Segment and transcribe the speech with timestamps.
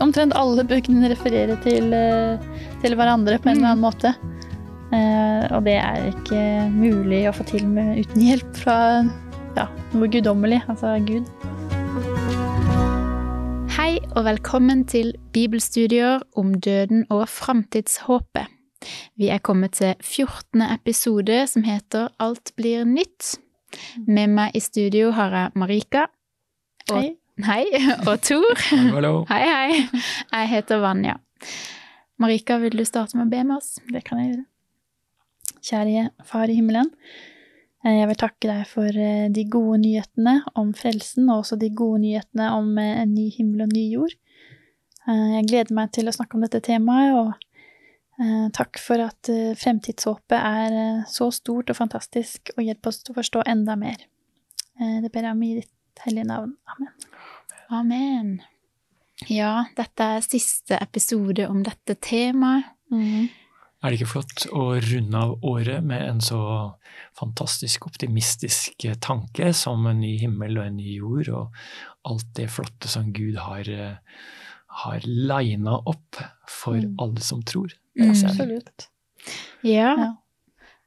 [0.00, 2.40] omtrent alle bøkene refererer til, eh,
[2.82, 4.14] til hverandre på en eller annen måte.
[4.90, 6.42] Eh, og det er ikke
[6.72, 8.76] mulig å få til med, uten hjelp fra
[9.56, 11.28] ja, noe guddommelig, altså Gud.
[13.76, 18.50] Hei og velkommen til bibelstudier om døden og framtidshåpet.
[19.20, 20.64] Vi er kommet til 14.
[20.72, 23.36] episode som heter Alt blir nytt.
[24.08, 26.08] Med meg i studio har jeg Marika.
[26.90, 27.10] Og, Hei.
[27.38, 27.64] Hei.
[28.08, 28.62] Og Tor.
[28.94, 29.24] Hallo.
[29.32, 29.82] Hei, hei.
[30.32, 31.16] Jeg heter Vanja.
[32.20, 33.78] Marika, vil du starte med å be med oss?
[33.88, 34.46] Det kan jeg gjøre.
[35.64, 36.90] Kjære Far i himmelen.
[37.84, 41.70] eh, Jeg vil takke deg for eh, de gode nyhetene om frelsen, og også de
[41.76, 44.16] gode nyhetene om eh, en ny himmel og ny jord.
[45.10, 50.74] Jeg gleder meg til å snakke om dette temaet, og takk for at fremtidshåpet er
[51.10, 54.04] så stort og fantastisk, og hjelp oss til å forstå enda mer.
[54.76, 56.52] Det ber jeg om i ditt hellige navn.
[56.76, 56.92] Amen.
[57.70, 58.40] Amen.
[59.28, 62.64] Ja, dette er siste episode om dette temaet.
[62.90, 66.40] Er det ikke flott å runde av året med en så
[67.16, 72.88] fantastisk optimistisk tanke som en ny himmel og en ny jord, og alt det flotte
[72.92, 73.70] som Gud har,
[74.82, 76.96] har lina opp for Mm.
[76.98, 77.72] alle som tror?
[77.98, 78.10] Mm.
[78.10, 78.88] Absolutt.
[79.62, 79.94] Ja.
[79.96, 80.10] Ja.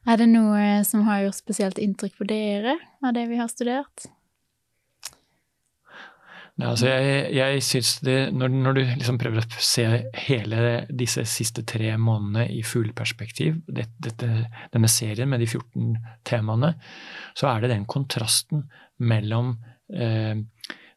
[0.06, 4.06] Er det noe som har gjort spesielt inntrykk på dere av det vi har studert?
[6.54, 9.86] Nei, altså jeg, jeg synes det, når, når du liksom prøver å se
[10.28, 15.96] hele disse siste tre månedene i fugleperspektiv, det, denne serien med de 14
[16.30, 16.76] temaene,
[17.34, 18.68] så er det den kontrasten
[19.02, 19.56] mellom
[19.90, 20.38] eh,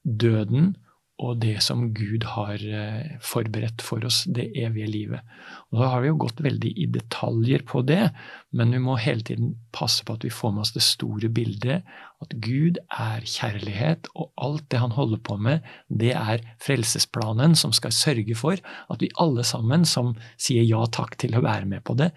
[0.04, 0.74] døden
[1.16, 5.36] og det som Gud har eh, forberedt for oss, det evige livet.
[5.72, 8.10] Og Da har vi jo gått veldig i detaljer på det,
[8.52, 11.88] men vi må hele tiden passe på at vi får med oss det store bildet,
[12.20, 17.72] at Gud er kjærlighet, og alt det han holder på med, det er frelsesplanen som
[17.76, 21.84] skal sørge for at vi alle sammen som sier ja takk til å være med
[21.88, 22.10] på det,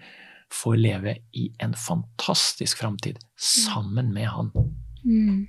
[0.52, 4.52] får leve i en fantastisk framtid sammen med han.
[5.06, 5.46] Mm.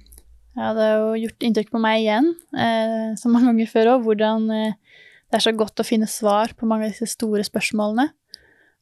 [0.57, 4.07] Ja, det har jo gjort inntrykk på meg igjen, eh, som mange ganger før òg,
[4.07, 4.73] hvordan eh,
[5.31, 8.09] det er så godt å finne svar på mange av disse store spørsmålene.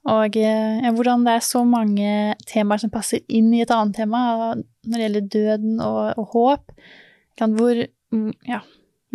[0.09, 4.21] Og eh, hvordan det er så mange temaer som passer inn i et annet tema
[4.55, 6.73] når det gjelder døden og, og håp.
[7.39, 7.83] Hvor,
[8.15, 8.63] mm, ja,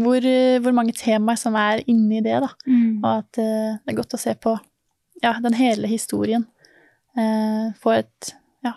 [0.01, 2.53] hvor, eh, hvor mange temaer som er inni det, da.
[2.69, 3.01] Mm.
[3.01, 4.55] Og at eh, det er godt å se på
[5.25, 6.47] ja, den hele historien.
[7.19, 8.35] Eh, få et,
[8.67, 8.77] ja,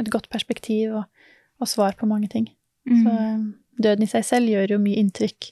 [0.00, 1.30] et godt perspektiv og,
[1.62, 2.50] og svar på mange ting.
[2.88, 3.02] Mm.
[3.02, 3.44] Så eh,
[3.84, 5.50] døden i seg selv gjør jo mye inntrykk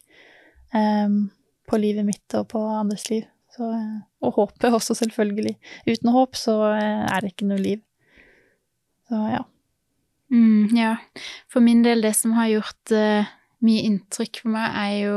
[0.77, 1.31] um,
[1.69, 3.25] på livet mitt og på andres liv.
[3.53, 5.57] Så, eh, og håpet også, selvfølgelig.
[5.89, 7.83] Uten håp så eh, er det ikke noe liv.
[9.11, 9.43] Så ja.
[10.33, 10.97] Mm, ja.
[11.53, 13.29] For min del, det som har gjort uh,
[13.61, 15.17] mye inntrykk på meg, er jo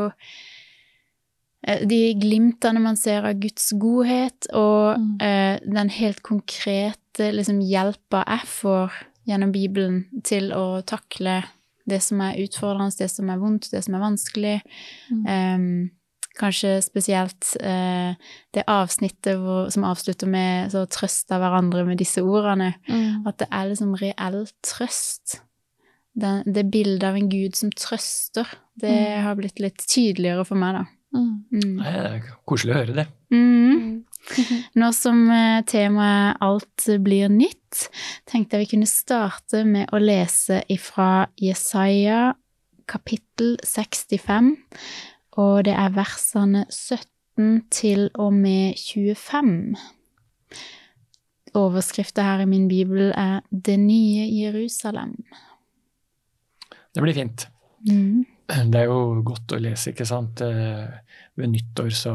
[1.70, 5.16] uh, de glimtene man ser av Guds godhet, og Mm.
[5.24, 11.40] uh, den helt konkrete liksom, hjelpa jeg får gjennom Bibelen til å takle
[11.88, 14.56] det som er utfordrende, det som er vondt, det som er vanskelig.
[15.12, 15.26] Mm.
[15.30, 15.90] Um,
[16.36, 18.12] kanskje spesielt uh,
[18.54, 22.74] det avsnittet hvor, som avslutter med så trøste hverandre med disse ordene.
[22.90, 23.28] Mm.
[23.30, 25.40] At det er liksom reell trøst.
[26.16, 28.48] Det, det bildet av en gud som trøster,
[28.80, 29.24] det Mm.
[29.24, 30.86] har blitt litt tydeligere for meg, da.
[31.16, 31.32] Mm.
[31.52, 31.78] Mm.
[31.80, 33.06] Det er koselig å høre det.
[33.32, 34.06] Mm.
[34.80, 37.88] Nå som eh, temaet Alt blir nytt,
[38.30, 42.34] tenkte jeg vi kunne starte med å lese ifra Jesaja
[42.90, 44.54] kapittel 65,
[45.42, 49.76] og det er versene 17 til og med 25.
[51.56, 55.18] Overskriften her i min bibel er Det nye Jerusalem.
[56.96, 57.48] Det blir fint.
[57.90, 58.26] Mm.
[58.72, 60.44] Det er jo godt å lese, ikke sant.
[60.46, 60.86] Eh,
[61.36, 62.14] Ved nyttår så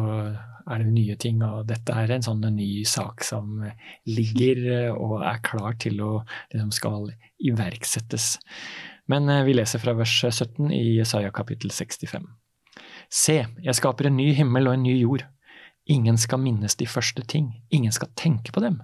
[0.71, 3.65] er det nye ting, og dette er en sånn ny sak som
[4.09, 6.13] ligger eh, og er klar til å
[6.53, 7.11] liksom skal
[7.51, 8.37] iverksettes.
[9.11, 12.29] Men eh, vi leser fra vers 17 i Jesaja kapittel 65.
[13.11, 15.27] Se, jeg skaper en ny himmel og en ny jord.
[15.91, 18.79] Ingen skal minnes de første ting, ingen skal tenke på dem.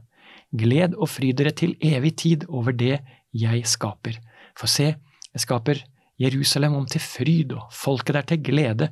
[0.56, 2.98] Gled og fry dere til evig tid over det
[3.36, 4.18] jeg skaper.
[4.58, 4.96] For se,
[5.30, 5.84] jeg skaper
[6.20, 8.88] Jerusalem om til fryd og folket der til glede.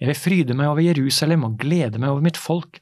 [0.00, 2.80] Jeg vil fryde meg over Jerusalem og glede meg over mitt folk.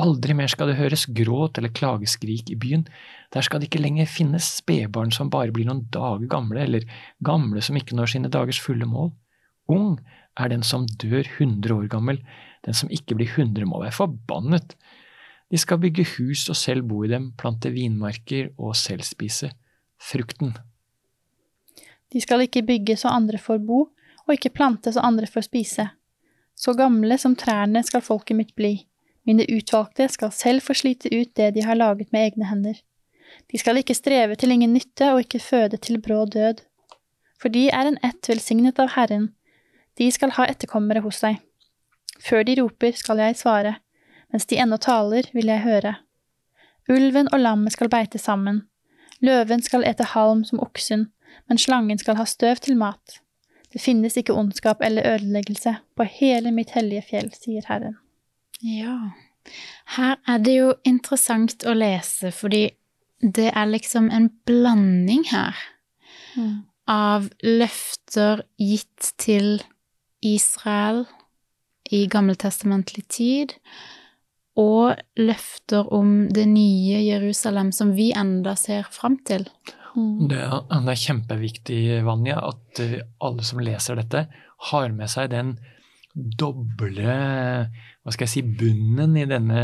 [0.00, 2.86] Aldri mer skal det høres gråt eller klageskrik i byen.
[3.34, 6.86] Der skal det ikke lenger finnes spedbarn som bare blir noen dager gamle, eller
[7.24, 9.12] gamle som ikke når sine dagers fulle mål.
[9.72, 9.98] Ung
[10.40, 12.22] er den som dør hundre år gammel,
[12.64, 14.76] den som ikke blir hundre må være forbannet.
[15.52, 19.52] De skal bygge hus og selv bo i dem, plante vinmarker og selv spise
[20.00, 20.56] frukten.
[22.12, 23.88] De skal ikke bygge så andre får bo,
[24.26, 25.88] og ikke plante så andre får spise.
[26.54, 28.74] Så gamle som trærne skal folket mitt bli.
[29.26, 32.76] Mine utvalgte skal selv få slite ut det de har laget med egne hender.
[33.50, 36.60] De skal ikke streve til ingen nytte og ikke føde til brå død.
[37.40, 39.30] For de er en ett velsignet av Herren.
[39.98, 41.40] De skal ha etterkommere hos seg.
[42.22, 43.76] Før de roper, skal jeg svare.
[44.32, 45.96] Mens de ennå taler, vil jeg høre.
[46.90, 48.62] Ulven og lammet skal beite sammen.
[49.22, 51.08] Løven skal ete halm som oksen,
[51.48, 53.18] men slangen skal ha støv til mat.
[53.72, 57.96] Det finnes ikke ondskap eller ødeleggelse på hele mitt hellige fjell, sier Herren.
[58.62, 58.98] Ja.
[59.96, 62.68] Her er det jo interessant å lese, fordi
[63.22, 65.56] det er liksom en blanding her
[66.36, 66.64] Mm.
[66.88, 69.62] av løfter gitt til
[70.22, 71.06] Israel
[71.90, 73.52] i gammeltestamentlig tid,
[74.56, 79.46] og løfter om det nye Jerusalem som vi enda ser fram til.
[79.96, 80.28] Mm.
[80.30, 84.26] Det er, det er kjempeviktig, Vanja, at eh, alle som leser dette,
[84.70, 85.56] har med seg den
[86.12, 87.16] doble
[88.02, 89.62] hva skal jeg si, bunnen i denne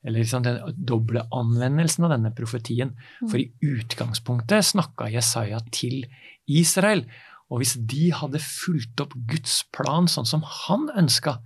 [0.00, 2.94] eller liksom den doble anvendelsen av denne profetien.
[3.26, 6.06] For i utgangspunktet snakka Jesaja til
[6.48, 7.04] Israel.
[7.52, 11.36] Og hvis de hadde fulgt opp Guds plan sånn som han ønska,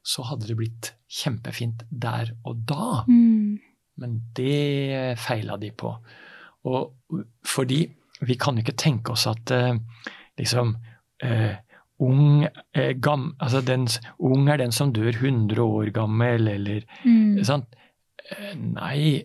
[0.00, 3.04] så hadde det blitt kjempefint der og da.
[4.00, 5.92] Men det feila de på.
[6.64, 6.92] Og
[7.46, 7.86] fordi
[8.20, 9.78] vi kan jo ikke tenke oss at eh,
[10.38, 10.74] liksom
[11.24, 11.54] eh,
[12.00, 13.86] ung, eh, gam, altså den,
[14.18, 17.44] ung er den som dør 100 år gammel, eller Mm.
[17.44, 17.64] sant?
[18.56, 19.24] Nei,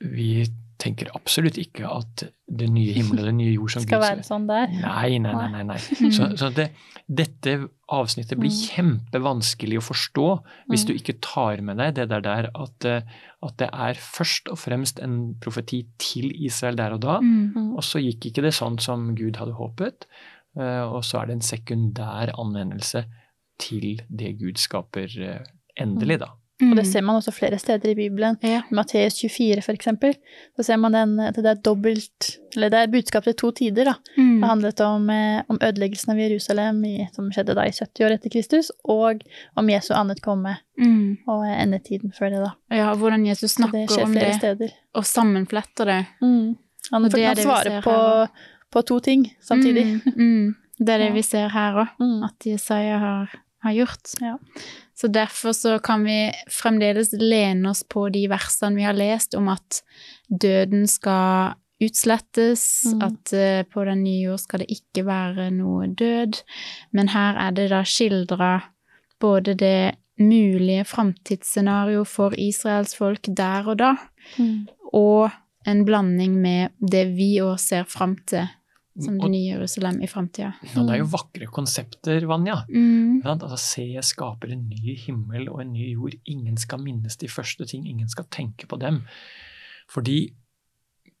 [0.00, 0.44] vi
[0.84, 4.24] tenker absolutt ikke at det nye himmel og det nye jord som Skal Gud være
[4.26, 4.68] sånn der.
[4.82, 5.46] Nei, nei, nei.
[5.54, 5.78] nei, nei.
[6.12, 6.66] Så, så det,
[7.08, 7.54] dette
[7.94, 8.58] avsnittet blir Mm.
[8.68, 10.26] kjempevanskelig å forstå
[10.70, 10.86] hvis Mm.
[10.86, 13.00] du ikke tar med deg det der, der at, eh,
[13.42, 17.18] at det er først og fremst en profeti til Israel der og da.
[17.20, 17.74] Mm.
[17.76, 20.06] og så gikk ikke det sånn som Gud hadde håpet,
[20.58, 23.06] eh, og så er det en sekundær anvendelse
[23.58, 25.44] til det Gud skaper eh,
[25.80, 26.32] endelig, da.
[26.62, 28.36] Og det ser man også flere steder i Bibelen.
[28.42, 28.60] Ja.
[28.70, 30.14] I Matteus 24 for eksempel,
[30.56, 33.84] så ser man den, at det er dobbelt Eller det er budskap til to tider,
[33.84, 33.94] da.
[34.16, 34.40] Mm.
[34.40, 38.14] Det handlet om, eh, om ødeleggelsen av Jerusalem i, som skjedde da i 70 år
[38.14, 39.24] etter Kristus, og
[39.56, 41.18] om Jesu annet komme Mm.
[41.28, 42.52] og eh, endetiden før det, da.
[42.76, 44.70] Ja, og hvordan Jesus snakker det om det, steder.
[44.94, 46.06] og sammenfletter det.
[46.22, 46.56] Mm.
[46.92, 48.28] Han, Og det han svarer på,
[48.70, 50.00] på to ting samtidig.
[50.06, 50.14] Mm.
[50.16, 50.54] Mm.
[50.78, 51.12] Det er det Ja.
[51.14, 51.88] vi ser her òg.
[52.00, 52.22] Mm.
[52.24, 53.30] at Jesaja har,
[53.62, 54.14] har gjort.
[54.20, 54.36] Ja.
[54.94, 59.48] Så derfor så kan vi fremdeles lene oss på de versene vi har lest om
[59.48, 59.82] at
[60.30, 63.02] døden skal utslettes, Mm.
[63.02, 66.42] at eh, på den nye jord skal det ikke være noe død.
[66.92, 68.62] Men her er det da skildra
[69.20, 73.94] både det mulige framtidsscenario for Israels folk der og da,
[74.38, 74.68] Mm.
[74.94, 75.30] og
[75.66, 78.46] en blanding med det vi òg ser fram til
[79.00, 80.52] som det nye Jerusalem i framtida.
[80.62, 82.60] Ja, det er jo vakre konsepter, Vanja.
[82.70, 83.22] Mm.
[83.26, 86.14] Altså, se, jeg skaper en ny himmel og en ny jord.
[86.30, 89.02] Ingen skal minnes de første ting, ingen skal tenke på dem.
[89.90, 90.32] Fordi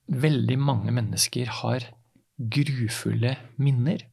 [0.06, 1.90] veldig mange mennesker har
[2.38, 4.06] grufulle minner,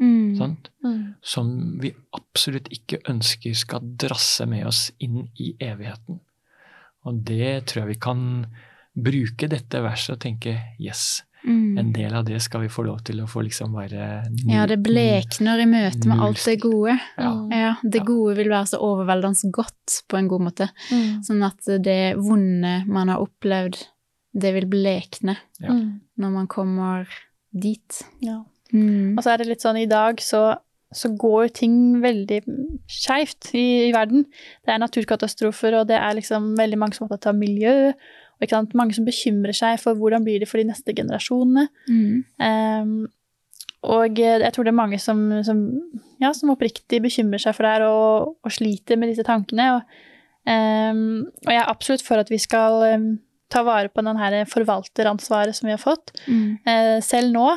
[0.00, 0.36] Mm.
[0.38, 0.68] sant?
[0.84, 1.14] Mm.
[1.20, 6.20] som vi absolutt ikke ønsker skal drasse med oss inn i evigheten.
[7.04, 8.46] Og det tror jeg vi kan
[8.94, 11.78] bruke dette verset og tenke yes, Mm.
[11.80, 14.08] en del av det skal vi få lov til å få liksom være
[14.50, 16.98] Ja, det blekner i møte med alt det gode.
[17.16, 17.30] Ja.
[17.54, 20.68] Ja, det gode vil være så overveldende godt på en god måte.
[20.92, 21.22] Mm.
[21.24, 23.80] Sånn at det vonde man har opplevd,
[24.38, 25.72] det vil blekne Ja.
[25.72, 26.00] Mm.
[26.18, 27.08] når man kommer
[27.52, 28.02] dit.
[28.20, 28.42] Ja.
[28.72, 29.16] Mm.
[29.16, 30.58] Og så er det litt sånn i dag så,
[30.92, 32.42] så går ting veldig
[32.86, 34.26] skeivt i, i verden.
[34.64, 37.92] Det er naturkatastrofer, og det er liksom veldig mange som er opptatt av miljø.
[38.38, 38.74] Og ikke sant?
[38.78, 41.66] mange som bekymrer seg for hvordan blir det for de neste generasjonene.
[41.90, 42.24] Mm.
[42.38, 42.92] Um,
[43.86, 45.62] og eh, jeg tror det er mange som, som,
[46.22, 49.68] ja, som oppriktig bekymrer seg for det her og, og sliter med disse tankene.
[49.76, 49.98] Og,
[50.50, 51.02] um,
[51.46, 53.08] og jeg er absolutt for at vi skal um,
[53.52, 56.14] ta vare på denne forvalteransvaret som vi har fått.
[56.26, 56.58] Mm.
[56.66, 57.48] Uh, selv nå,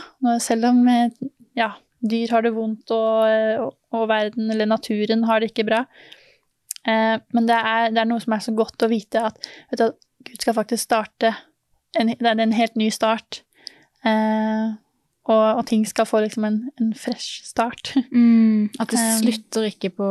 [0.44, 1.10] selv om eh,
[1.58, 5.84] ja, dyr har det vondt og, og, og verden eller naturen har det ikke bra.
[6.86, 9.82] Uh, men det er, det er noe som er så godt å vite at, vet
[9.82, 11.34] du, at Gud skal faktisk starte
[12.00, 13.42] en, Det er en helt ny start.
[14.06, 14.72] Eh,
[15.26, 17.94] og, og ting skal få liksom en, en fresh start.
[18.12, 18.70] Mm.
[18.80, 20.08] At det Um, slutter ikke på,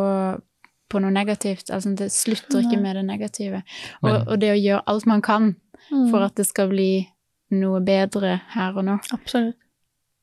[0.90, 1.70] på noe negativt.
[1.70, 3.62] Altså, det slutter ikke med det negative.
[4.02, 5.54] Og, og det å gjøre alt man kan
[5.90, 6.10] Mm.
[6.10, 7.08] for at det skal bli
[7.56, 8.98] noe bedre her og nå.
[9.16, 9.56] Absolutt.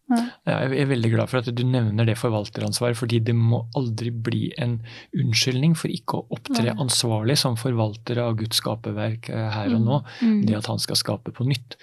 [0.10, 0.20] Ja,
[0.64, 4.54] Jeg er veldig glad for at du nevner det forvalteransvaret, fordi det må aldri bli
[4.58, 4.78] en
[5.14, 6.76] unnskyldning for ikke å opptre Nei.
[6.80, 9.86] ansvarlig som forvalter av Guds skaperverk eh, her og Mm.
[9.90, 10.00] nå.
[10.22, 10.46] Mm.
[10.48, 11.76] Det at han skal skape på nytt.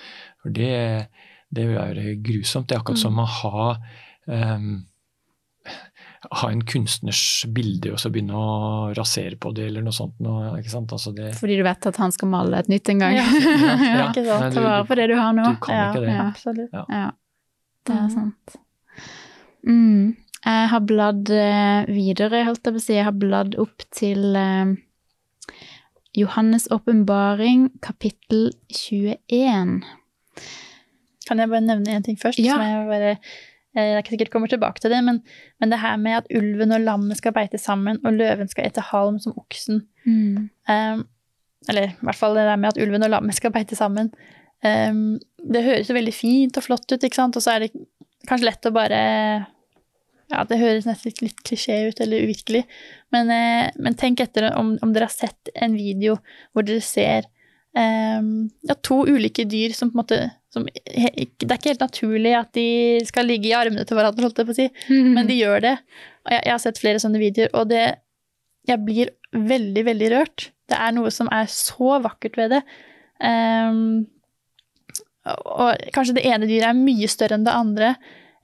[0.42, 1.08] For det,
[1.52, 2.66] det vil være grusomt.
[2.68, 3.76] Det er akkurat som å ha
[4.26, 4.86] um,
[6.32, 10.16] ha en kunstners bilde og så begynne å rasere på det, eller noe sånt.
[10.24, 10.92] Noe, ikke sant?
[10.96, 13.16] Altså det, Fordi du vet at han skal male et nytt en gang.
[13.18, 13.26] Ja.
[13.28, 14.46] ja, ikke sant.
[14.46, 15.44] nei, Ta vare på det du har nå.
[15.52, 16.14] Du kan Ja, ikke det.
[16.16, 16.24] Ja.
[16.32, 16.72] Absolutt.
[16.72, 17.10] Ja,
[17.86, 18.10] det er Mhm.
[18.10, 18.56] sant.
[19.66, 20.16] Mm.
[20.44, 22.92] Jeg har bladd eh, videre, holdt jeg på å si.
[22.98, 24.74] Jeg har bladd opp til eh,
[26.18, 29.82] Johannes' åpenbaring, kapittel 21.
[31.26, 32.38] Kan jeg bare nevne en ting først?
[32.38, 32.52] Ja.
[32.58, 33.10] Som jeg bare
[33.74, 35.22] eh, jeg sikkert kommer tilbake til det, men,
[35.60, 38.84] men det her med at ulven og lammet skal beite sammen, og løven skal ete
[38.92, 39.80] halm som oksen.
[40.06, 40.50] Mm.
[40.68, 41.06] Um,
[41.68, 44.12] eller i hvert fall det der med at ulven og lammet skal beite sammen.
[44.62, 47.36] Um, det høres jo veldig fint og flott ut, ikke sant?
[47.36, 47.74] Og så er det
[48.28, 49.00] kanskje lett å bare
[50.32, 52.64] Ja, det høres nesten litt, klisjé ut, eller uvirkelig.
[53.12, 56.16] Men, eh, men tenk etter om, om dere har sett en video
[56.52, 57.28] hvor dere ser
[57.76, 60.20] um, ja, to ulike dyr som på en måte
[60.54, 62.66] som, Det er ikke helt naturlig at de
[63.08, 64.68] skal ligge i armene til hverandre, holdt jeg på å si.
[65.16, 65.76] Men de gjør det.
[66.24, 67.84] Og jeg, jeg har sett flere sånne videoer, og det
[68.64, 70.46] Jeg blir veldig, veldig rørt.
[70.70, 72.62] Det er noe som er så vakkert ved det.
[73.20, 74.06] Ehm,
[75.26, 77.94] og kanskje det ene dyret er mye større enn det andre,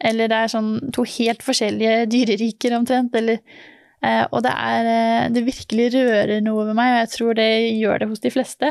[0.00, 3.40] eller det er sånn to helt forskjellige dyreriker omtrent, eller
[4.02, 7.50] eh, Og det er eh, Det virkelig rører noe ved meg, og jeg tror det
[7.76, 8.70] gjør det hos de fleste.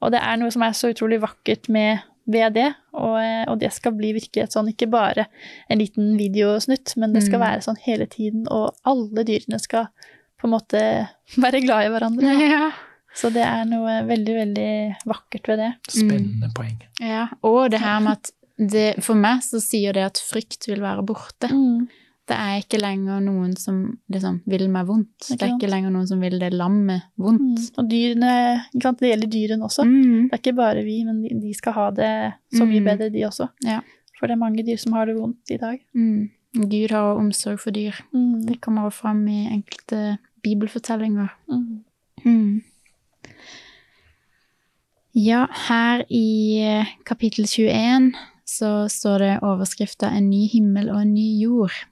[0.00, 1.98] Og det er noe som er så utrolig vakkert med
[2.30, 5.24] ved det, og, eh, og det skal bli virkelighet sånn, ikke bare
[5.68, 7.46] en liten videosnutt, men det skal Mm.
[7.48, 9.88] være sånn hele tiden, og alle dyrene skal
[10.38, 11.08] på en måte
[11.44, 12.36] være glad i hverandre.
[12.46, 12.70] ja.
[13.14, 15.70] Så det er noe veldig, veldig vakkert ved det.
[15.90, 16.76] Spennende poeng.
[17.00, 17.26] ja.
[17.42, 21.02] Og det her med at det, For meg så sier det at frykt vil være
[21.06, 21.48] borte.
[22.28, 25.30] Det er ikke lenger noen som liksom vil meg vondt.
[25.32, 27.24] Ikke Det er ikke lenger noen som vil det lammet Mm.
[27.24, 27.70] vondt.
[27.78, 28.34] Og dyrene,
[28.74, 29.00] ikke sant?
[29.00, 29.82] det gjelder dyrene også.
[29.88, 30.28] Mm.
[30.28, 32.84] Det er ikke bare vi, men de, de skal ha det så mye Mm.
[32.84, 33.48] bedre, de også.
[33.64, 33.80] Ja.
[34.20, 35.80] For det er mange dyr som har det vondt i dag.
[35.96, 36.30] Mm.
[36.68, 37.94] Gud har omsorg for dyr.
[38.14, 38.44] Mm.
[38.46, 41.30] Det kommer også fram i enkelte bibelfortellinger.
[42.24, 42.62] Mm.
[45.16, 48.12] Ja, her i eh, kapittel 21
[48.46, 51.86] så står det overskrifta 'En ny himmel og en ny jord'.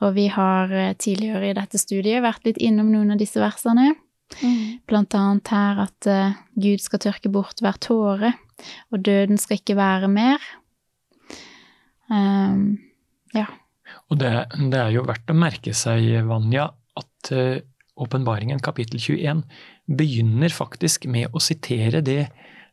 [0.00, 3.92] Og vi har eh, tidligere i dette studiet vært litt innom noen av disse versene.
[4.40, 4.80] Mm.
[4.88, 8.32] Blant annet her at eh, Gud skal tørke bort hver tåre,
[8.90, 10.40] og døden skal ikke være mer.
[12.08, 12.78] Um,
[14.08, 17.32] Og det, det er jo verdt å merke seg, Vanja, at
[17.96, 19.42] åpenbaringen uh, kapittel 21
[19.86, 22.26] begynner faktisk med å sitere det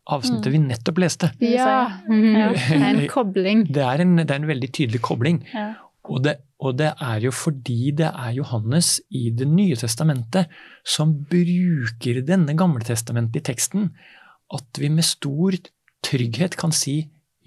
[0.10, 1.32] avsnittet vi nettopp leste.
[1.40, 2.02] ja.
[2.10, 2.36] Mm.
[2.36, 2.50] Ja.
[2.70, 3.64] Det er en kobling.
[3.72, 5.44] Det er en, det er en veldig tydelig kobling.
[5.54, 5.74] Ja.
[6.12, 10.52] Og det, og det er jo fordi det er Johannes i Det nye testamentet
[10.84, 13.94] som bruker denne gamletestamentlige teksten,
[14.54, 15.56] at vi med stor
[16.04, 16.98] trygghet kan si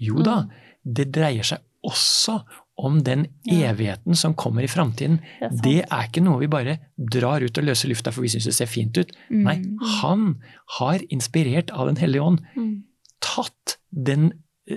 [0.01, 0.47] jo da,
[0.81, 2.39] det dreier seg også
[2.77, 5.19] om den evigheten som kommer i framtiden.
[5.41, 5.49] Det.
[5.63, 8.53] Det er ikke noe vi bare drar ut og løser lufta for vi syns det
[8.53, 9.13] ser fint ut.
[9.33, 9.43] Mm.
[9.47, 9.55] Nei,
[10.01, 10.27] han
[10.77, 12.83] har, inspirert av Den hellige ånd, Mm.
[13.19, 14.31] tatt den,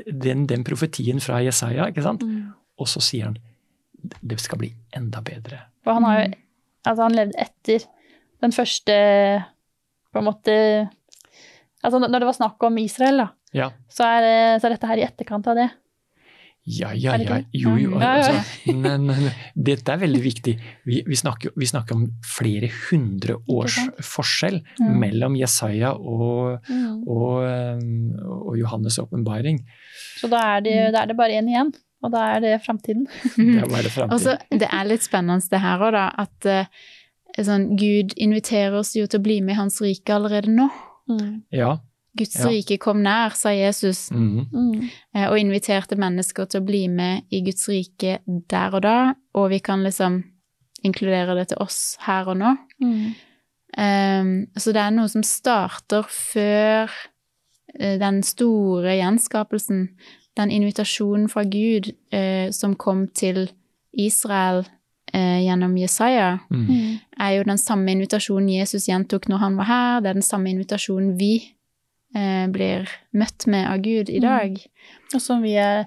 [0.06, 2.22] den, den profetien fra Jesaja, ikke sant?
[2.24, 2.54] Mm.
[2.80, 3.36] og så sier han
[4.24, 5.58] det skal bli enda bedre.
[5.84, 6.38] For han har jo Mm.
[6.88, 7.82] Altså, han levde etter
[8.40, 8.94] den første
[10.12, 10.54] På en måte
[11.84, 15.00] Altså, når det var snakk om Israel, da, Ja, så er, så er dette her
[15.00, 15.70] i etterkant av det.
[16.64, 17.14] Ja, ja.
[17.16, 17.38] Ja.
[17.38, 17.38] ikke?
[17.56, 17.94] Jo, jo.
[17.98, 18.32] Altså,
[18.66, 20.54] nei, nei, men, men dette er veldig viktig.
[20.86, 22.04] Vi, vi, snakker, vi snakker om
[22.36, 24.88] flere hundre års forskjell Ja.
[24.92, 28.12] mellom Jesaja og, og, um,
[28.50, 29.62] og Johannes' åpenbaring.
[30.20, 30.92] Så da er, det, Mm.
[30.92, 31.72] da er det bare én igjen,
[32.04, 33.06] og da er det framtiden.
[33.36, 34.12] Det er bare framtiden.
[34.12, 36.06] Altså, det er litt spennende det her òg, da.
[36.26, 40.52] At eh, sånn, Gud inviterer oss jo til å bli med i hans rike allerede
[40.52, 40.68] nå.
[41.50, 41.78] Ja.
[42.20, 42.48] Guds Ja.
[42.52, 44.46] rike kom nær, sa Jesus, mhm.
[44.52, 44.90] Mm.
[45.14, 48.18] eh, og inviterte mennesker til å bli med i Guds rike
[48.50, 49.14] der og da.
[49.34, 50.22] Og vi kan liksom
[50.84, 52.54] inkludere det til oss her og nå.
[52.80, 53.14] Mm.
[53.78, 56.90] Um, så det er noe som starter før
[57.78, 59.84] eh, den store gjenskapelsen.
[60.36, 63.50] Den invitasjonen fra Gud uh, som kom til
[63.92, 64.64] Israel
[65.14, 66.66] eh, gjennom Jesaja, Mm.
[66.66, 66.98] Mm.
[67.20, 70.00] er jo den samme invitasjonen Jesus gjentok når han var her.
[70.00, 71.54] Det er den samme invitasjonen vi
[72.14, 74.22] eh, blir møtt med av Gud i Mm.
[74.22, 74.58] dag.
[75.14, 75.86] Og som vi er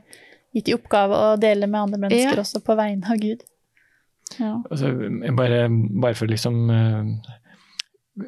[0.56, 2.42] gitt i oppgave å dele med andre mennesker Ja.
[2.42, 3.44] også, på vegne av Gud.
[4.40, 4.62] Ja.
[4.72, 4.94] Altså,
[5.36, 5.68] bare,
[6.02, 7.04] bare for å liksom uh,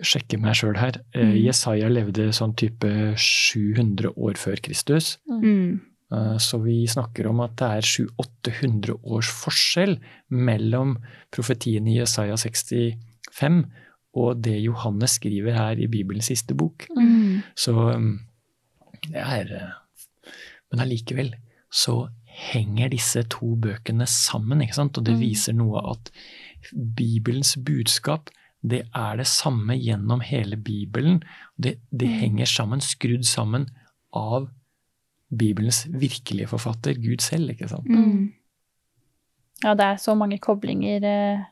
[0.01, 0.99] sjekke meg sjøl her.
[1.15, 1.35] Mhm.
[1.45, 5.17] Jesaja levde sånn type 700 år før Kristus.
[5.29, 5.81] Mm.
[6.11, 9.99] Uh, Så vi snakker om at det er 700-800 års forskjell
[10.29, 10.97] mellom
[11.31, 13.65] profetien i Jesaja 65
[14.15, 16.88] og det Johannes skriver her i Bibelens siste bok.
[16.98, 17.41] Mm.
[17.55, 18.19] Så um,
[19.10, 19.74] det er eh,
[20.72, 21.34] Men allikevel
[21.72, 22.07] så
[22.51, 24.98] henger disse to bøkene sammen, ikke sant?
[24.98, 25.19] Og det Mm.
[25.22, 26.10] viser noe at
[26.74, 28.29] Bibelens budskap
[28.65, 31.22] det er det samme gjennom hele Bibelen.
[31.62, 32.19] Det, det Mm.
[32.19, 33.67] henger sammen, skrudd sammen
[34.13, 34.50] av
[35.38, 37.50] Bibelens virkelige forfatter, Gud selv.
[37.50, 37.86] ikke sant?
[37.88, 38.34] Mm.
[39.63, 41.43] Ja, det er så mange koblinger, eh,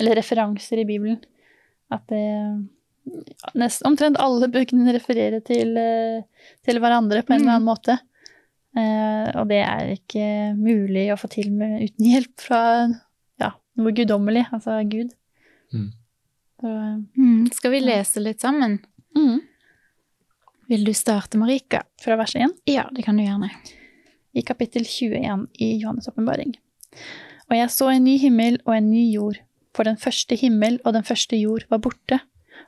[0.00, 1.20] eller referanser i Bibelen,
[1.92, 2.22] at det
[3.58, 6.22] nest, Omtrent alle bøkene refererer til, eh,
[6.64, 7.98] til hverandre på en eller annen måte.
[8.76, 12.60] Eh, og det er ikke mulig å få til med, uten hjelp fra
[13.42, 15.12] ja, noe guddommelig, altså Gud.
[15.74, 15.90] Mm.
[16.62, 17.50] Så, eh, Mm.
[17.52, 18.78] Skal vi lese litt sammen?
[19.18, 19.40] mm.
[20.70, 21.82] Vil du starte, Marika?
[22.00, 22.54] Fra vers 1.
[22.70, 23.50] Ja, det kan du gjerne.
[24.34, 26.54] i kapittel 21 i Johannes' åpenbaring.
[27.50, 29.36] Og jeg så en ny himmel og en ny jord,
[29.76, 32.20] for den første himmel og den første jord var borte,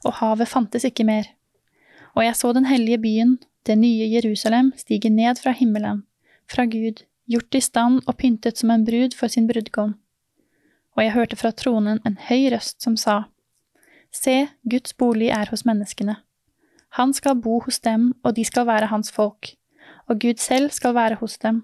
[0.04, 1.28] og havet fantes ikke mer.
[2.14, 6.04] Og jeg så den hellige byen, det nye Jerusalem, stige ned fra himmelen,
[6.50, 9.94] fra Gud, gjort i stand og pyntet som en brud for sin brudgom.
[10.96, 13.25] Og jeg hørte fra tronen en høy røst som sa,
[14.14, 16.20] Se, Guds bolig er hos menneskene.
[16.94, 19.56] Han skal bo hos dem, og de skal være hans folk
[20.06, 21.62] og Gud selv skal være hos dem.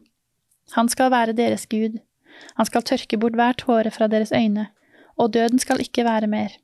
[0.76, 1.98] Han skal være deres Gud.
[2.56, 4.66] Han skal tørke bort hver tåre fra deres øyne,
[5.20, 6.56] og døden skal ikke være mer.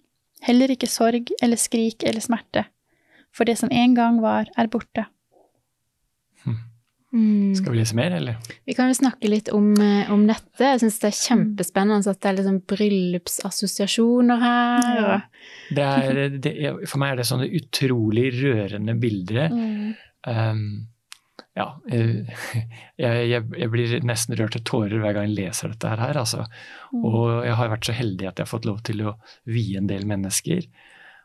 [0.47, 2.67] Heller ikke sorg eller skrik eller smerte.
[3.37, 5.05] For det som en gang var, er borte.
[7.17, 7.55] Mm.
[7.57, 8.41] Skal vi lese mer, eller?
[8.69, 10.61] Vi kan jo snakke litt om, eh, om dette.
[10.61, 14.99] Jeg syns det er kjempespennende at det er liksom bryllupsassosiasjoner her.
[14.99, 15.15] Ja.
[15.77, 16.53] Det er, det,
[16.91, 19.55] for meg er det sånne utrolig rørende bilder.
[20.27, 20.67] Um,
[21.57, 26.21] ja, jeg, jeg, jeg blir nesten rørt til tårer hver gang jeg leser dette her.
[26.21, 26.45] Altså.
[26.97, 29.17] Og jeg har vært så heldig at jeg har fått lov til å
[29.49, 30.69] vie en del mennesker.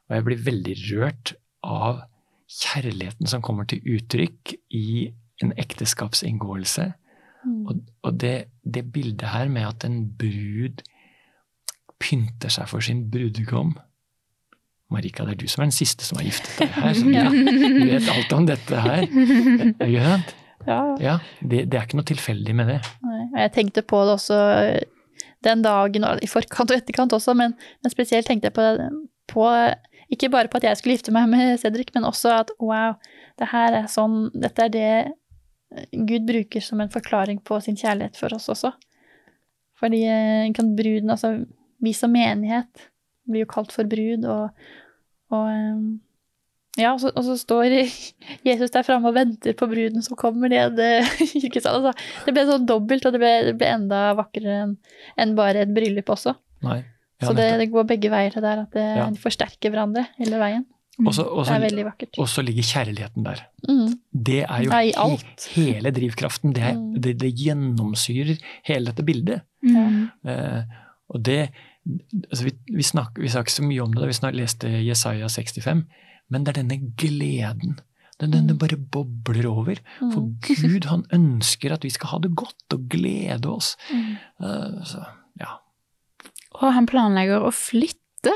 [0.08, 1.36] Og jeg blir veldig rørt
[1.68, 2.06] av
[2.52, 5.12] kjærligheten som kommer til uttrykk i
[5.44, 6.88] en ekteskapsinngåelse.
[7.42, 7.62] Mm.
[7.66, 10.84] Og, og det, det bildet her med at en brud
[12.02, 13.76] pynter seg for sin brudgom
[14.92, 16.94] Marika, det er du som er den siste som har giftet deg her.
[16.98, 19.06] Så du, du vet alt om dette her.
[19.88, 20.34] Ikke sant?
[20.68, 22.82] Ja, Ja, det, det er ikke noe tilfeldig med det.
[23.02, 23.22] nei.
[23.40, 24.84] Jeg tenkte på det også eh,
[25.48, 28.68] den dagen, i forkant og etterkant også, men, men spesielt tenkte jeg på,
[29.32, 29.48] på
[30.14, 32.94] Ikke bare på at jeg skulle gifte meg med Cedric, men også at wow,
[33.40, 34.94] det her er sånn Dette er det
[35.96, 38.74] Gud bruker som en forklaring på sin kjærlighet for oss også.
[39.80, 41.38] Fordi eh, kan bruden, altså
[41.82, 42.90] vi som menighet,
[43.30, 44.50] blir jo kalt for brud, og,
[45.32, 45.84] og eh,
[46.80, 47.66] ja, og så, og så står
[48.48, 51.12] Jesus der framme og venter på bruden som kommer ned eh,
[51.44, 51.82] ikke sant?
[51.84, 51.94] Altså,
[52.26, 54.78] det ble sånn dobbelt, og det ble, det ble enda vakrere enn
[55.20, 56.36] en bare et bryllup også.
[56.66, 56.82] Nei.
[57.22, 59.10] Ja, så det, det går begge veier det der, at det, Ja.
[59.14, 60.64] de forsterker hverandre hele veien.
[61.06, 62.18] Og så- Det er veldig vakkert.
[62.20, 63.40] Og så ligger kjærligheten der.
[63.70, 63.94] Mm.
[64.12, 65.18] Det er jo Nei, i
[65.56, 66.54] he hele drivkraften.
[66.54, 66.96] Det, er, Mm.
[67.02, 69.42] det, det gjennomsyrer hele dette bildet.
[69.64, 70.10] Mm.
[70.26, 70.62] Uh,
[71.10, 71.50] og det
[72.30, 74.70] altså vi, vi, snakker, vi sa ikke så mye om det da vi snak, leste
[74.86, 75.86] Jesaja 65,
[76.32, 77.80] men det er denne gleden.
[78.22, 79.80] Den, den, den bare bobler over.
[79.98, 80.36] For Mm.
[80.46, 83.74] Gud han ønsker at vi skal ha det godt og glede oss.
[83.90, 84.12] Mm.
[84.44, 85.02] Uh, så,
[85.42, 85.56] ja.
[86.62, 88.36] Og han planlegger å flytte.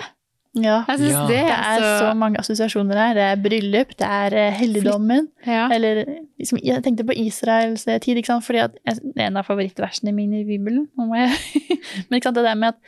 [0.56, 0.80] Ja.
[0.88, 1.22] Jeg syns Ja.
[1.28, 3.14] det Det er så så mange assosiasjoner her.
[3.14, 5.28] Det er bryllup, det er eh, helligdommen.
[5.46, 5.68] ja.
[5.70, 6.06] Eller
[6.40, 8.46] liksom, jeg tenkte på Israels eh, tid, ikke sant?
[8.48, 10.88] fordi at det er en av favorittversene mine i Bibelen.
[10.98, 11.36] Må jeg,
[12.10, 12.80] men ikke sant, det der med at,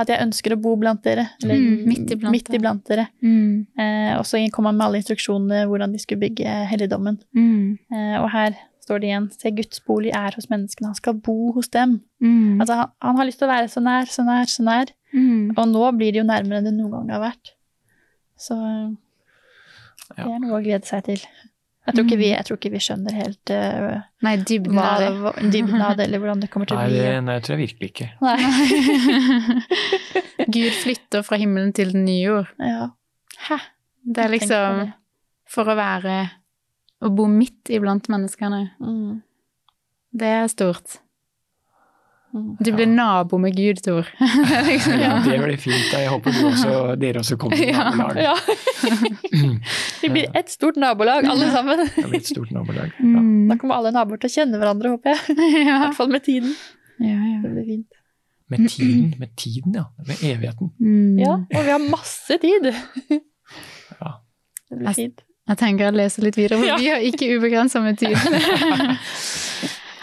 [0.00, 1.26] at jeg ønsker å bo blant dere.
[1.42, 3.08] Eller Mm, midt iblant midt iblant dere.
[3.22, 3.66] Mm.
[3.78, 7.18] Eh, og så kom han med alle instruksjonene hvordan de skulle bygge helligdommen.
[7.36, 7.78] Mm.
[7.92, 10.88] Eh, og her står det igjen Se, Guds bolig er hos menneskene.
[10.90, 12.00] Han skal bo hos dem.
[12.24, 12.60] Mm.
[12.60, 14.90] Altså, han, han har lyst til å være så nær, så nær, så nær.
[15.12, 15.52] Mm.
[15.56, 17.52] Og nå blir det jo nærmere enn det noen gang har vært.
[18.40, 18.56] Så
[20.16, 21.20] det er noe å glede seg til.
[21.82, 25.00] Jeg tror ikke vi, jeg tror ikke vi skjønner helt uh, Nei, dybden hva, av
[25.02, 25.08] det.
[25.18, 27.00] hva, dybden av det, eller hvordan det kommer til å bli.
[27.02, 28.08] det, nei, jeg tror jeg virkelig ikke.
[28.22, 29.52] Nei.
[30.56, 32.52] Gud flytter fra himmelen til den nye jord.
[32.62, 32.90] Ja,
[33.48, 33.58] Hæ?
[34.02, 34.88] Det er liksom det.
[35.50, 36.14] for å være
[37.02, 38.60] Å bo midt iblant menneskene.
[38.82, 39.22] Mm,
[40.14, 41.00] Det er stort.
[42.32, 44.06] Du blir nabo med Gud, Tor.
[44.66, 45.88] liksom, Ja, det blir fint.
[45.92, 45.98] da.
[46.00, 48.16] Jeg håper du også, dere også kommer i nabolag.
[48.24, 48.36] Ja.
[50.02, 51.82] Vi blir ett stort nabolag, alle sammen.
[51.96, 52.94] Det blir et stort nabolag.
[52.98, 53.04] Ja.
[53.04, 53.48] Mm.
[53.50, 55.36] Da kommer alle naboer til å kjenne hverandre, håper jeg.
[55.60, 56.54] I hvert fall med tiden.
[57.02, 57.42] Ja, ja.
[57.44, 57.98] Det blir fint.
[58.52, 59.84] Med tiden, med tiden, ja.
[60.08, 60.72] Med evigheten.
[60.80, 61.18] Mm.
[61.20, 62.72] Ja, og vi har masse tid.
[63.12, 64.16] Ja.
[64.72, 65.22] Det blir fint.
[65.50, 66.76] Jeg tenker jeg leser litt videre, for Ja.
[66.78, 68.16] vi har ikke ubegrensa med tid.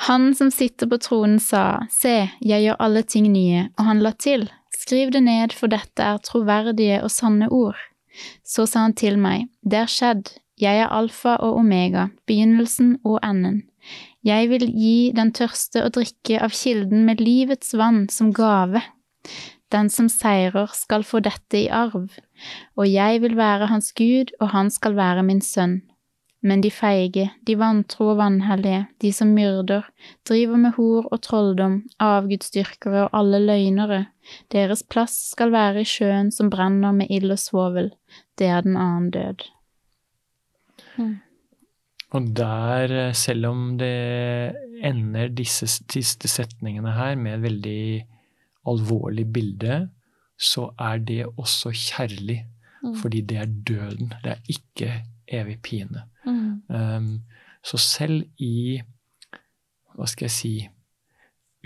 [0.10, 4.10] Han som sitter på tronen sa, se, jeg gjør alle ting nye, og han la
[4.17, 7.78] til, skriv det ned, for dette er troverdige og sanne ord.
[8.41, 13.19] Så sa han til meg, det er skjedd, jeg er alfa og omega, begynnelsen og
[13.22, 13.62] enden.
[14.26, 18.82] Jeg vil gi den tørste å drikke av kilden med livets vann som gave.
[19.69, 22.17] Den som seirer, skal få dette i arv,
[22.74, 25.84] og jeg vil være hans Gud, og han skal være min sønn.
[26.41, 29.89] Men de feige, de vantro og vanhellige, de som myrder,
[30.28, 34.06] driver med hor og trolldom, avgudsdyrkere og alle løgnere,
[34.54, 37.91] deres plass skal være i sjøen som brenner med ild og svovel,
[38.39, 39.49] det er den annen død.
[42.10, 48.06] Og der, eh, selv om det ender disse siste setningene her med et veldig
[48.67, 49.89] alvorlig bilde,
[50.39, 52.45] så er det også kjærlig.
[52.84, 52.95] Mm.
[52.95, 54.13] Fordi det er døden.
[54.23, 56.04] Det er ikke evig pine.
[56.26, 56.62] Mm.
[56.70, 57.10] Um,
[57.63, 58.82] så selv i
[59.96, 60.54] hva skal jeg si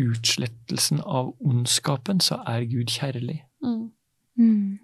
[0.02, 3.44] utslettelsen av ondskapen, så er Gud kjærlig.
[3.64, 3.92] Mm.
[4.42, 4.80] Mm.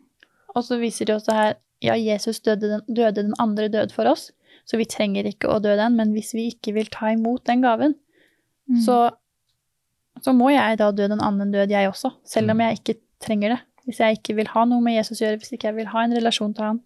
[0.56, 4.10] Og så viser det også her ja, Jesus døde den, døde den andre død for
[4.12, 4.30] oss,
[4.68, 7.66] så vi trenger ikke å dø den, men hvis vi ikke vil ta imot den
[7.66, 7.96] gaven,
[8.70, 8.84] Mm.
[8.86, 8.96] så,
[10.22, 12.62] så må jeg da dø den annen død, jeg også, selv om Mm.
[12.68, 12.94] jeg ikke
[13.26, 13.58] trenger det.
[13.88, 16.04] Hvis jeg ikke vil ha noe med Jesus å gjøre, hvis ikke jeg vil ha
[16.04, 16.82] en relasjon til han.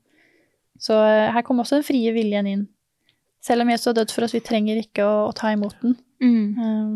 [0.82, 2.68] Så eh, her kommer også den frie viljen inn.
[3.44, 5.98] Selv om Jesus har dødd for oss, vi trenger ikke å, å ta imot den.
[6.24, 6.46] Mm.
[6.60, 6.94] Um,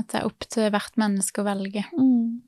[0.00, 1.84] At det er opp til hvert menneske å velge.
[1.96, 2.46] mm.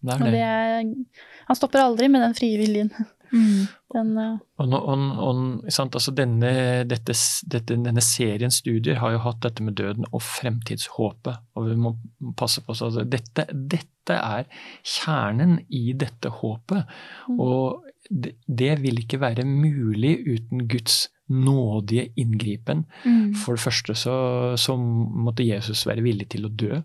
[0.00, 0.32] Det er Og det.
[0.32, 2.92] det er, han stopper aldri med den frie viljen.
[3.30, 3.66] Mm.
[3.94, 4.38] Den, uh...
[4.58, 6.50] Og, og, sant, altså denne,
[6.90, 7.14] dette,
[7.50, 11.38] dette, denne serien studier har jo hatt dette med døden og fremtidshåpet.
[11.54, 11.94] Og vi må
[12.38, 14.50] passe på oss Altså, dette, dette er
[14.82, 16.90] kjernen i dette håpet.
[17.30, 17.38] Mm.
[17.38, 22.84] Og det, vil ikke være mulig uten Guds nådige inngripen.
[23.04, 23.34] Mm.
[23.38, 24.16] For det første så,
[24.58, 26.80] så måtte Jesus være villig til å dø.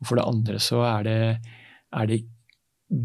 [0.00, 1.18] Og for det andre så er det,
[1.92, 2.22] er det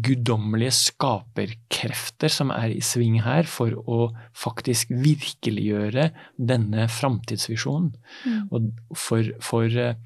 [0.04, 7.92] guddommelige skaperkrefter som er i sving her for å faktisk virkeliggjøre denne framtidsvisjonen.
[8.24, 8.42] Mm.
[8.50, 9.96] Og for, for, eh,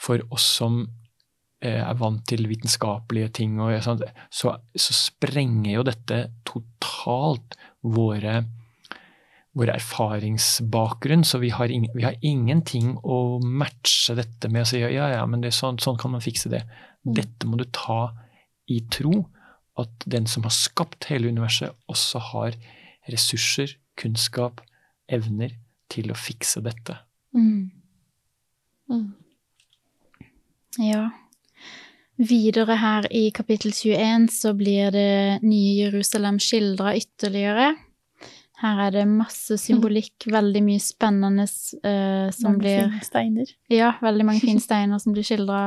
[0.00, 0.82] for oss som
[1.60, 8.40] er vant til vitenskapelige ting, og, så, så sprenger jo dette totalt våre
[9.58, 14.82] vår erfaringsbakgrunn, så vi har, ing, vi har ingenting å matche dette med og si
[14.82, 16.62] ja, ja, men det sånn, sånn kan man fikse det.
[17.02, 17.14] Mm.
[17.18, 18.12] Dette må du ta
[18.70, 19.24] i tro,
[19.80, 22.58] at den som har skapt hele universet, også har
[23.10, 24.60] ressurser, kunnskap,
[25.10, 25.56] evner
[25.90, 27.00] til å fikse dette.
[27.34, 27.72] Mm.
[28.90, 29.08] Mm.
[30.78, 31.08] Ja.
[32.20, 37.70] Videre her i kapittel 21 så blir det nye Jerusalem skildra ytterligere.
[38.60, 43.54] Her er det masse symbolikk, veldig mye spennende uh, som Mange blir fine steiner.
[43.72, 45.62] Ja, veldig mange fine steiner som blir skildra.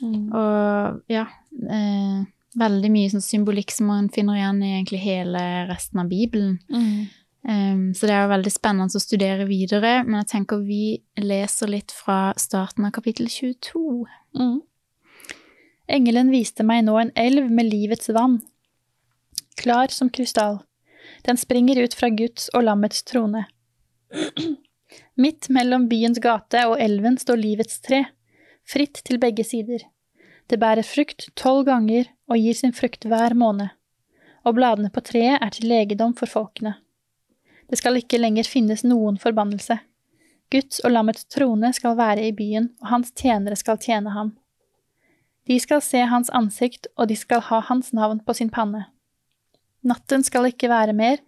[0.00, 0.28] Mm.
[0.30, 2.26] Og ja uh,
[2.58, 6.56] Veldig mye sånn symbolikk som man finner igjen i egentlig hele resten av Bibelen.
[6.72, 7.02] Mm.
[7.48, 11.70] Um, så det er jo veldig spennende å studere videre, men jeg tenker vi leser
[11.70, 13.84] litt fra starten av kapittel 22.
[14.40, 14.56] Mm.
[15.88, 18.42] Engelen viste meg nå en elv med livets vann,
[19.56, 20.60] klar som krystall.
[21.24, 23.46] Den springer ut fra Guds og lammets trone.
[25.22, 28.02] Midt mellom byens gate og elven står livets tre,
[28.68, 29.86] fritt til begge sider.
[30.48, 33.72] Det bærer frukt tolv ganger og gir sin frukt hver måned,
[34.44, 36.76] og bladene på treet er til legedom for folkene.
[37.68, 39.76] Det skal ikke lenger finnes noen forbannelse.
[40.52, 44.32] Guds og lammets trone skal være i byen, og hans tjenere skal tjene ham.
[45.48, 48.84] De skal se hans ansikt, og de skal ha hans navn på sin panne.
[49.86, 51.22] Natten skal ikke være mer,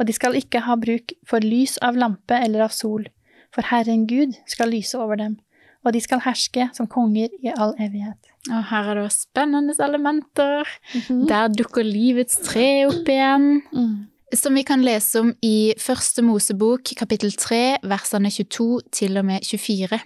[0.00, 3.06] og de skal ikke ha bruk for lys av lampe eller av sol,
[3.54, 5.38] for Herren Gud skal lyse over dem,
[5.84, 8.18] og de skal herske som konger i all evighet.
[8.48, 10.64] Og her er det spennende elementer.
[10.94, 11.26] Mhm.
[11.28, 13.62] Der dukker livets tre opp igjen.
[13.72, 14.08] Mm.
[14.34, 19.44] Som vi kan lese om i Første Mosebok, kapittel 3, versene 22 til og med
[19.44, 20.00] 24.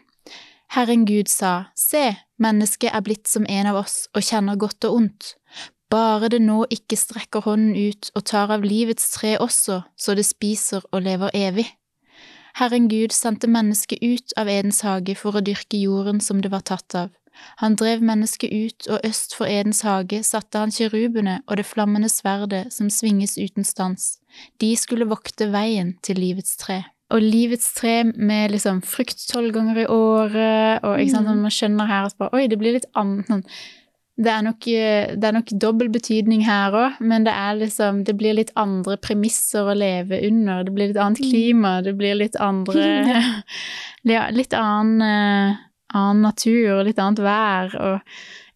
[0.74, 4.98] Herren Gud sa, Se, mennesket er blitt som en av oss og kjenner godt og
[5.00, 5.34] ondt.
[5.90, 10.26] Bare det nå ikke strekker hånden ut og tar av livets tre også, så det
[10.26, 11.68] spiser og lever evig.
[12.58, 16.62] Herren Gud sendte mennesket ut av Edens hage for å dyrke jorden som det var
[16.66, 17.10] tatt av.
[17.58, 22.08] Han drev mennesket ut, og øst for Edens hage satte han kirubene og det flammende
[22.08, 24.20] sverdet som svinges uten stans.
[24.62, 26.84] De skulle vokte veien til livets tre.
[27.12, 31.32] Og livets tre med liksom frukt tolv ganger i året, og ikke sant, Mm.
[31.34, 33.26] sånn man skjønner her at bare, oi, det blir litt annet.
[33.26, 33.44] sånn.
[34.16, 38.04] Det er nok, eh, det er nok dobbel betydning her òg, men det er liksom
[38.04, 40.62] Det blir litt andre premisser å leve under.
[40.64, 41.30] Det blir litt annet Mm.
[41.30, 42.74] klima, det blir litt andre
[44.04, 45.56] ja, Litt annen, eh,
[45.94, 48.00] annen natur, litt annet vær, og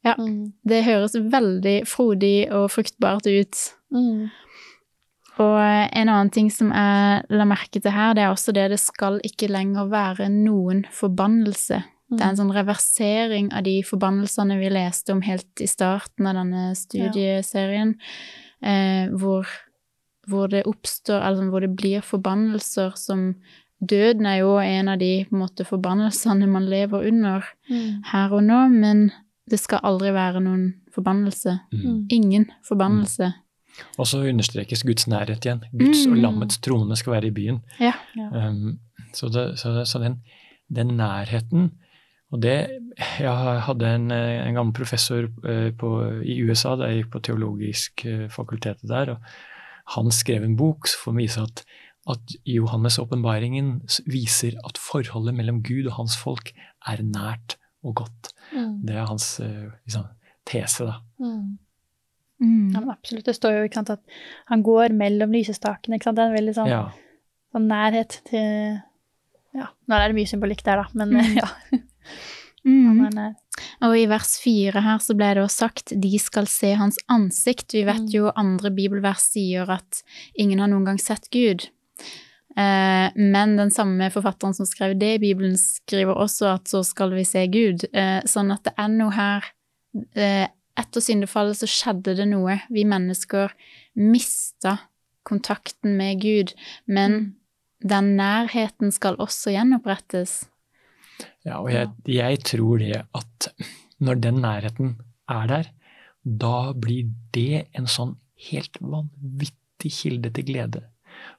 [0.06, 0.52] Mm.
[0.66, 3.74] det høres veldig frodig og fruktbart ut.
[3.92, 4.30] Mm.
[5.38, 8.68] Og eh, en annen ting som jeg la merke til her, det er også det
[8.72, 14.56] det skal ikke lenger være noen forbannelse Det er en sånn reversering av de forbannelsene
[14.56, 17.90] vi leste om helt i starten av denne studieserien,
[18.64, 19.44] eh, hvor,
[20.26, 23.34] hvor det oppstår, altså hvor det blir forbannelser som
[23.78, 28.02] Døden er jo en av de på en måte, forbannelsene man lever under Mm.
[28.10, 29.12] her og nå, men
[29.48, 31.60] det skal aldri være noen forbannelse.
[31.72, 32.06] Mm.
[32.10, 33.32] Ingen forbannelse.
[33.98, 35.62] Og så understrekes Guds nærhet igjen.
[35.72, 36.22] Guds og Mm.
[36.22, 37.60] lammets trone skal være i byen.
[37.80, 37.92] Ja.
[38.16, 38.48] Ja.
[38.48, 38.78] Um,
[39.14, 40.20] så det, så, så den,
[40.74, 41.70] den nærheten
[42.32, 42.68] og det,
[43.20, 45.88] Jeg hadde en, eh, en gammel professor eh, på,
[46.22, 49.10] i USA da jeg gikk på teologisk fakultet der.
[49.14, 49.18] og
[49.94, 51.62] Han skrev en bok for å vise at,
[52.10, 56.52] at Johannes' åpenbaringen viser at forholdet mellom Gud og hans folk
[56.86, 58.32] er nært og godt.
[58.52, 58.86] Mm.
[58.86, 60.04] Det er hans eh, liksom,
[60.44, 60.84] tese.
[60.84, 60.98] da.
[61.22, 61.58] Mm.
[62.40, 62.70] Mm.
[62.74, 63.24] Ja, men absolutt.
[63.26, 64.00] Det står jo ikke sant, at
[64.46, 65.96] han går mellom lysestakene.
[65.98, 66.16] Ikke sant?
[66.16, 66.90] Det er en veldig sånn, Ja.
[67.54, 68.82] sånn nærhet til
[69.54, 71.36] Ja, nå er det mye symbolikk der, da, men Mm.
[71.42, 71.48] ja.
[72.66, 72.98] Mm.
[73.00, 73.34] Han er.
[73.82, 77.72] Og i vers fire her så ble det også sagt de skal se hans ansikt.
[77.72, 78.10] Vi vet Mm.
[78.12, 80.02] jo andre bibelvers sier at
[80.38, 81.68] ingen har noen gang sett Gud.
[82.56, 87.10] Eh, men den samme forfatteren som skrev det i Bibelen, skriver også at så skal
[87.10, 87.84] vi se Gud.
[87.94, 89.44] Eh, sånn at det er noe her
[90.16, 92.60] eh, Etter syndefallet så skjedde det noe.
[92.70, 93.54] Vi mennesker
[93.98, 94.76] mista
[95.28, 96.54] kontakten med Gud,
[96.86, 97.34] men
[97.84, 100.44] den nærheten skal også gjenopprettes.
[101.46, 103.50] Ja, og jeg, jeg tror det at
[104.02, 104.96] når den nærheten
[105.30, 105.70] er der,
[106.22, 108.16] da blir det en sånn
[108.50, 110.84] helt vanvittig kilde til glede.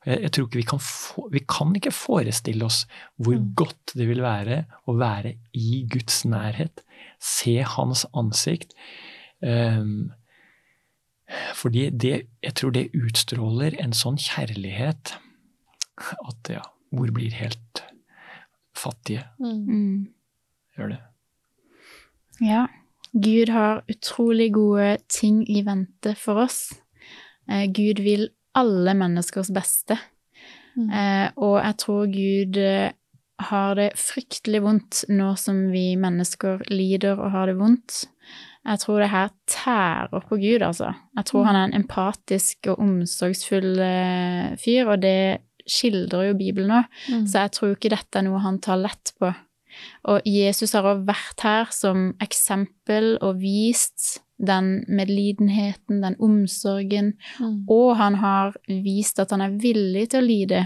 [0.06, 2.84] Jeg, jeg tror ikke vi kan, få, vi kan ikke forestille oss
[3.15, 3.54] hvor Mm.
[3.56, 6.84] godt det vil være å være i Guds nærhet,
[7.19, 8.75] se hans ansikt.
[9.39, 10.12] Um,
[11.56, 15.13] fordi det, jeg tror det utstråler en sånn kjærlighet
[15.99, 16.63] at ja,
[16.95, 17.84] ord blir helt
[18.78, 19.28] fattige.
[19.41, 20.10] Mm.
[20.78, 20.99] Gjør det.
[22.41, 22.65] Ja.
[23.12, 26.62] Gud har utrolig gode ting i vente for oss.
[27.49, 29.97] Eh, Gud vil alle menneskers beste.
[30.78, 30.89] Mm.
[30.89, 32.91] Eh, og jeg tror Gud eh,
[33.49, 38.04] har det fryktelig vondt nå som vi mennesker lider og har det vondt.
[38.67, 40.93] Jeg tror det her tærer på Gud, altså.
[41.15, 46.72] Jeg tror han er en empatisk og omsorgsfull eh, fyr, og det skildrer jo Bibelen
[46.72, 46.84] òg.
[47.10, 47.28] Mm.
[47.30, 49.32] Så jeg tror ikke dette er noe han tar lett på.
[50.12, 57.65] Og Jesus har òg vært her som eksempel og vist den medlidenheten, den omsorgen, Mm.
[57.69, 60.62] og han har vist at han er villig til å lide.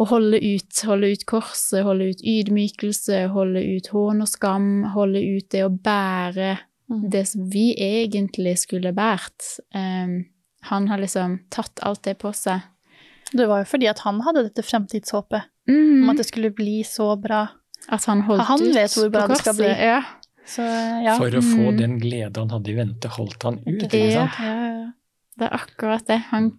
[0.00, 5.20] Å holde ut, holde ut korset, holde ut ydmykelse, holde ut hån og skam, holde
[5.36, 6.58] ut det å bære
[6.90, 7.10] Mm.
[7.10, 9.58] det som vi egentlig skulle båret.
[9.74, 10.24] Um,
[10.62, 12.60] han har liksom tatt alt det på seg.
[13.32, 16.02] Det var jo fordi at han hadde dette fremtidshåpet Mm.
[16.02, 17.48] om at det skulle bli så bra.
[17.88, 19.68] At han holdt Han ut vet hvor bra på det skal bli.
[19.68, 20.02] Ja.
[20.44, 20.62] Så
[21.04, 21.16] ja.
[21.16, 21.78] For å få Mm.
[21.78, 23.82] den glede han hadde i vente, holdt han ut.
[23.82, 24.30] Ikke ikke sant?
[24.40, 24.92] ja, ja, ja.
[25.38, 26.18] Det er akkurat det.
[26.30, 26.58] Han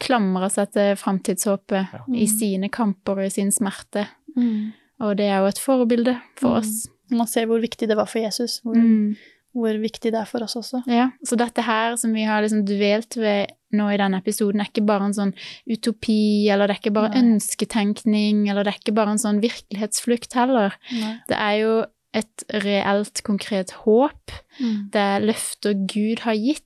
[0.00, 2.00] klamrer seg til framtidshåpet Ja.
[2.08, 2.38] i Mm.
[2.38, 4.06] sine kamper og i sin smerte.
[4.36, 4.72] Mm.
[5.00, 6.56] Og det er jo et forbilde for Mm.
[6.58, 6.88] oss.
[7.10, 9.16] Man ser hvor viktig det var for Jesus, hvor, Mm.
[9.54, 10.82] hvor viktig det er for oss også.
[10.86, 14.66] Ja, så dette her som vi har liksom dvelt ved nå i denne episoden, er
[14.66, 15.34] ikke bare en sånn
[15.68, 17.22] utopi, eller det er ikke bare Nei.
[17.22, 20.74] ønsketenkning, eller det er ikke bare en sånn virkelighetsflukt heller.
[20.92, 21.18] Nei.
[21.28, 24.32] Det er jo et reelt, konkret håp.
[24.60, 24.90] Mm.
[24.90, 26.64] Det er løfter Gud har gitt,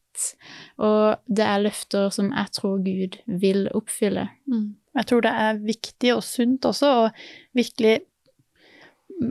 [0.79, 4.29] og det er løfter som jeg tror Gud vil oppfylle.
[4.51, 4.67] Mm.
[4.95, 7.05] Jeg tror det er viktig og sunt også å
[7.59, 8.01] virkelig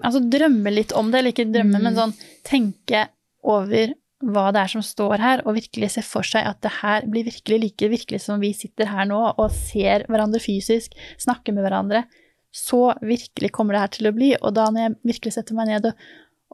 [0.03, 1.83] altså drømme litt om det, eller ikke drømme, Mm.
[1.83, 2.15] men sånn
[2.47, 3.07] tenke
[3.43, 3.93] over
[4.23, 7.25] hva det er som står her, og virkelig se for seg at det her blir
[7.27, 12.05] virkelig like virkelig som vi sitter her nå og ser hverandre fysisk, snakker med hverandre.
[12.53, 14.29] Så virkelig kommer det her til å bli.
[14.39, 15.93] Og da når jeg virkelig setter meg ned og,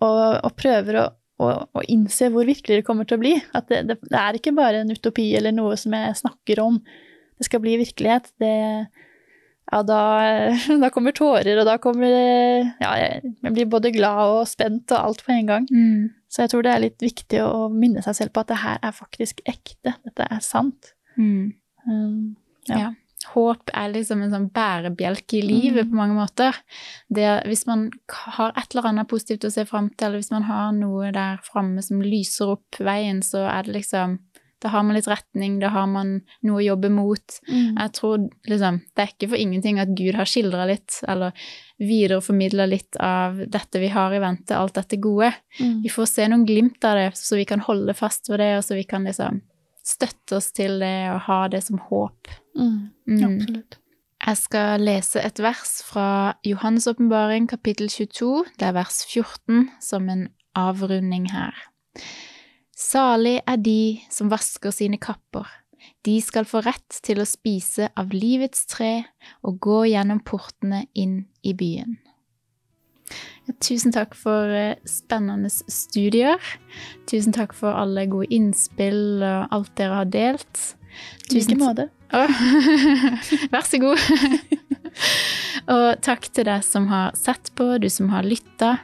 [0.01, 1.05] og, og prøver å,
[1.39, 4.39] å, å innse hvor virkelig det kommer til å bli, at det, det, det er
[4.39, 6.81] ikke bare en utopi eller noe som jeg snakker om,
[7.39, 8.55] det skal bli virkelighet, det
[9.69, 10.01] ja, da,
[10.83, 15.21] da kommer tårer, og da kommer Ja, jeg, blir både glad og spent og alt
[15.25, 15.67] på en gang.
[16.29, 18.81] Så jeg tror det er litt viktig å minne seg selv på at det her
[18.85, 19.95] er faktisk ekte.
[20.05, 20.93] Dette er sant.
[21.17, 21.53] Mm.
[21.85, 22.35] Um,
[22.69, 22.81] ja.
[22.81, 22.89] Ja.
[23.33, 25.89] Håp er liksom en sånn bærebjelke i livet Mm.
[25.91, 26.55] på mange måter.
[27.13, 30.43] Det, hvis man har et eller annet positivt å se fram til, eller hvis man
[30.43, 34.19] har noe der framme som lyser opp veien, så er det liksom
[34.61, 37.39] Da har man litt retning, da har man noe å jobbe mot.
[37.47, 37.77] Mm.
[37.79, 41.31] Jeg tror liksom Det er ikke for ingenting at Gud har skildra litt, eller
[41.79, 45.31] videreformidla litt av dette vi har i vente, alt dette gode.
[45.61, 45.81] Mm.
[45.83, 48.63] Vi får se noen glimt av det, så vi kan holde fast ved det, og
[48.67, 49.41] så vi kan liksom
[49.89, 52.29] støtte oss til det og ha det som håp.
[52.57, 52.89] Mm.
[53.09, 53.23] Mm.
[53.29, 53.79] Absolutt.
[54.19, 58.43] Jeg skal lese et vers fra Johannes' åpenbaring, kapittel 22.
[58.59, 60.27] Det er vers 14, som en
[60.59, 61.55] avrunding her.
[62.75, 65.47] Salig er de som vasker sine kapper.
[66.05, 69.05] De skal få rett til å spise av livets tre
[69.43, 71.97] og gå gjennom portene inn i byen.
[73.63, 76.37] Tusen takk for eh, spennende studier.
[77.09, 80.65] Tusen takk for alle gode innspill og alt dere har delt.
[81.29, 81.87] I like måte.
[83.53, 84.01] Vær så god.
[85.75, 88.77] og takk til deg som har sett på, du som har lytta.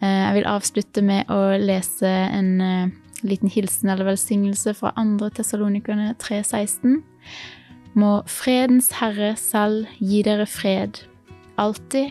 [0.00, 5.30] Eh, jeg vil avslutte med å lese en eh, liten hilsen eller velsignelse fra 2.
[5.38, 7.00] Tessalonikerne 3.16.
[7.94, 10.98] Må fredens Herre selv gi dere fred,
[11.60, 12.10] alltid